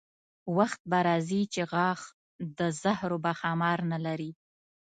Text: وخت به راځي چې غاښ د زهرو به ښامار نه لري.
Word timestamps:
وخت 0.57 0.81
به 0.89 0.99
راځي 1.07 1.41
چې 1.53 1.61
غاښ 1.71 2.01
د 2.57 2.59
زهرو 2.81 3.17
به 3.23 3.31
ښامار 3.39 3.79
نه 3.91 3.99
لري. 4.05 4.31